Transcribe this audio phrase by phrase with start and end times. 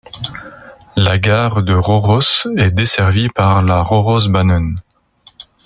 [0.95, 4.81] La gare de Røros est desservie par la Rørosbanen.